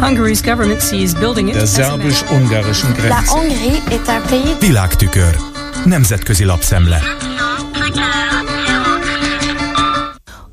[0.00, 3.30] Hungary's government sees building it Der szerbus-ungarischen La Grenze.
[3.32, 5.36] Hongrie est un pays Világtükör.
[5.84, 7.00] Nemzetközi lapszemle.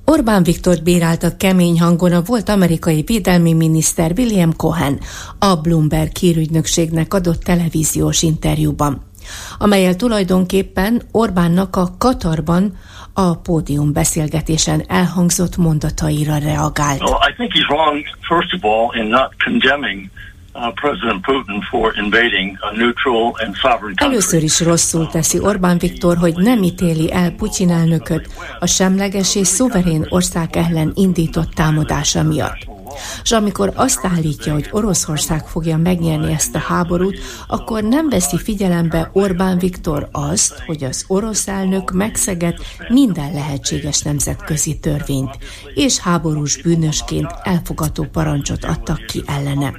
[0.06, 5.00] Orbán Viktor bírálta kemény hangon a volt amerikai védelmi miniszter William Cohen
[5.40, 9.02] a Bloomberg hírügynökségnek adott televíziós interjúban,
[9.58, 12.78] amelyel tulajdonképpen Orbánnak a Katarban
[13.20, 17.02] a pódium beszélgetésen elhangzott mondataira reagált.
[17.02, 20.10] Well, I think he's wrong, first of all, in not condemning
[20.58, 20.72] uh.
[23.96, 29.48] Először is rosszul teszi Orbán Viktor, hogy nem ítéli el Putyin elnököt a semleges és
[29.48, 32.77] szuverén ország ellen indított támadása miatt.
[33.24, 39.10] És amikor azt állítja, hogy Oroszország fogja megnyerni ezt a háborút, akkor nem veszi figyelembe
[39.14, 45.38] Orbán Viktor azt, hogy az orosz elnök megszegett minden lehetséges nemzetközi törvényt,
[45.74, 49.74] és háborús bűnösként elfogató parancsot adtak ki ellene.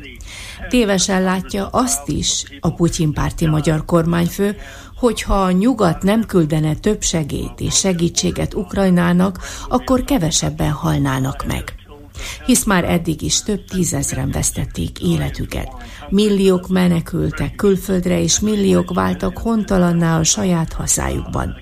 [0.68, 4.56] Tévesen látja azt is a Putyin párti magyar kormányfő,
[4.96, 9.38] hogyha a nyugat nem küldene több segélyt és segítséget Ukrajnának,
[9.68, 11.77] akkor kevesebben halnának meg.
[12.46, 15.68] Hisz már eddig is több tízezren vesztették életüket.
[16.08, 21.56] Milliók menekültek külföldre, és milliók váltak hontalanná a saját hazájukban.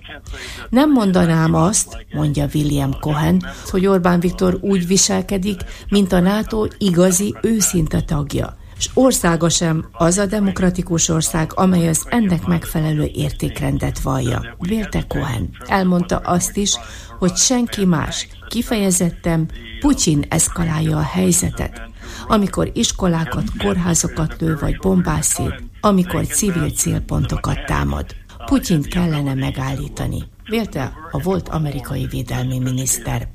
[0.68, 7.34] Nem mondanám azt, mondja William Cohen, hogy Orbán Viktor úgy viselkedik, mint a NATO igazi,
[7.42, 14.56] őszinte tagja, és országa sem az a demokratikus ország, amely az ennek megfelelő értékrendet vallja.
[14.58, 15.48] Vélte Cohen.
[15.66, 16.74] Elmondta azt is,
[17.18, 21.80] hogy senki más, kifejezetten Putyin eszkalálja a helyzetet,
[22.28, 28.06] amikor iskolákat, kórházakat lő vagy bombáz szét, amikor civil célpontokat támad.
[28.44, 33.28] Putyint kellene megállítani, vélte a volt amerikai védelmi miniszter.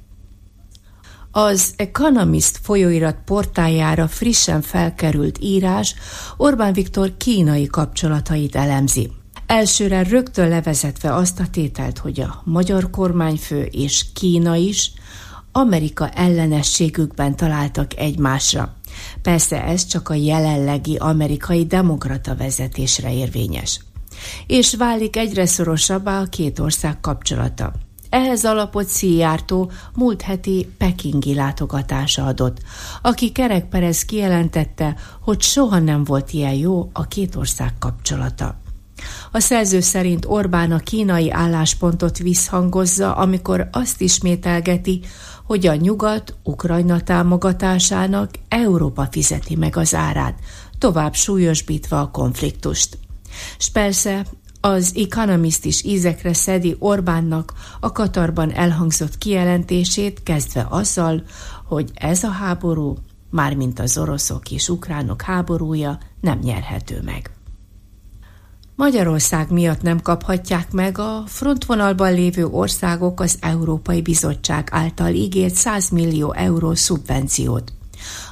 [1.34, 5.96] Az Economist folyóirat portájára frissen felkerült írás
[6.38, 9.12] Orbán Viktor kínai kapcsolatait elemzi.
[9.46, 14.92] Elsőre rögtön levezetve azt a tételt, hogy a magyar kormányfő és Kína is
[15.52, 18.76] Amerika ellenességükben találtak egymásra.
[19.22, 23.80] Persze ez csak a jelenlegi amerikai demokrata vezetésre érvényes.
[24.48, 27.74] És válik egyre szorosabbá a két ország kapcsolata.
[28.12, 32.58] Ehhez alapot Szijjártó múlt heti pekingi látogatása adott,
[33.02, 38.60] aki Kerek Perez kijelentette, hogy soha nem volt ilyen jó a két ország kapcsolata.
[39.32, 45.02] A szerző szerint Orbán a kínai álláspontot visszhangozza, amikor azt ismételgeti,
[45.46, 50.40] hogy a nyugat Ukrajna támogatásának Európa fizeti meg az árát,
[50.78, 52.98] tovább súlyosbítva a konfliktust.
[53.58, 54.26] S persze
[54.62, 61.24] az Economist is ízekre szedi Orbánnak a Katarban elhangzott kijelentését, kezdve azzal,
[61.66, 62.98] hogy ez a háború,
[63.30, 67.32] mármint az oroszok és ukránok háborúja nem nyerhető meg.
[68.76, 75.90] Magyarország miatt nem kaphatják meg a frontvonalban lévő országok az Európai Bizottság által ígért 100
[75.90, 77.74] millió euró szubvenciót,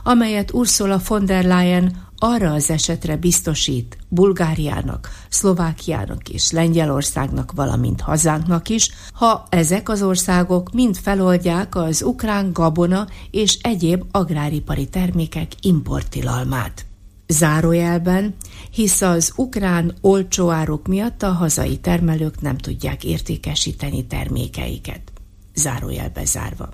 [0.03, 8.69] amelyet Ursula von der Leyen arra az esetre biztosít Bulgáriának, Szlovákiának és Lengyelországnak, valamint hazánknak
[8.69, 16.85] is, ha ezek az országok mind feloldják az ukrán gabona és egyéb agráripari termékek importtilalmát.
[17.28, 18.35] Zárójelben,
[18.72, 25.02] hisz az ukrán olcsó áruk miatt a hazai termelők nem tudják értékesíteni termékeiket.
[25.53, 26.69] Zárójelbe zárva.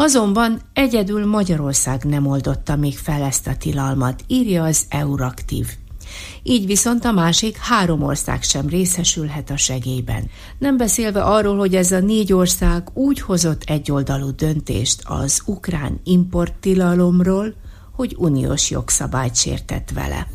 [0.00, 5.66] Azonban egyedül Magyarország nem oldotta még fel ezt a tilalmat, írja az Euraktív.
[6.42, 10.30] Így viszont a másik három ország sem részesülhet a segélyben.
[10.58, 17.54] Nem beszélve arról, hogy ez a négy ország úgy hozott egyoldalú döntést az ukrán importtilalomról,
[17.92, 20.26] hogy uniós jogszabályt sértett vele.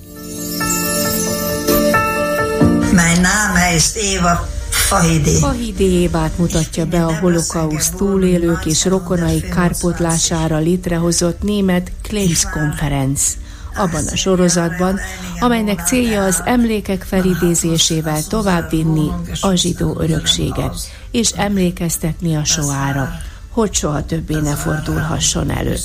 [2.91, 5.35] Mein Name ist Eva Fahidi.
[5.39, 13.34] Fahidi Évát mutatja be a holokauszt túlélők és rokonai kárpótlására létrehozott német Claims Conference
[13.75, 14.99] abban a sorozatban,
[15.40, 19.08] amelynek célja az emlékek felidézésével továbbvinni
[19.41, 20.75] a zsidó örökséget,
[21.11, 23.09] és emlékeztetni a soára
[23.49, 25.75] hogy soha többé ne fordulhasson elő.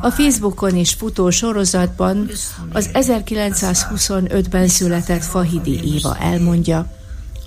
[0.00, 2.30] A Facebookon is futó sorozatban
[2.72, 6.86] az 1925-ben született Fahidi Éva elmondja,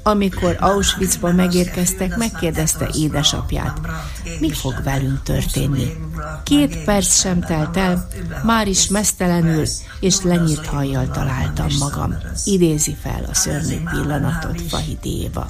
[0.07, 3.80] amikor Auschwitzba megérkeztek, megkérdezte édesapját,
[4.39, 5.95] mi fog velünk történni.
[6.44, 8.07] Két perc sem telt el,
[8.44, 9.65] már is mesztelenül
[10.00, 12.15] és lenyírt hajjal találtam magam.
[12.44, 15.50] Idézi fel a szörnyű pillanatot Fahidi Éva.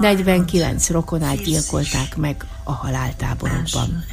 [0.00, 4.04] 49 rokonát gyilkolták meg a haláltáborokban.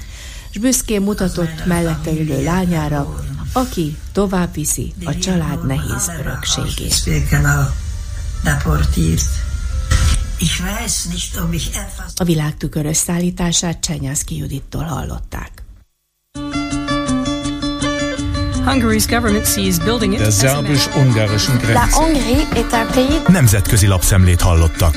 [0.51, 3.23] És büszkén mutatott mellette ülő lányára,
[3.53, 7.03] aki tovább viszi a család nehéz örökségét.
[12.15, 15.63] A világtükör összeállítását Csenyászki Judittól hallották.
[18.65, 21.95] Hungary's government sees building it Der szerbus-ungarischen La Grenze.
[21.95, 24.95] Hongrie est un pays Nemzetközi lapszemlét hallottak.